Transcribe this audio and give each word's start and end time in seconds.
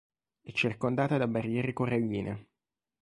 È 0.41 0.51
circondata 0.51 1.19
da 1.19 1.27
barriere 1.27 1.73
coralline. 1.73 2.47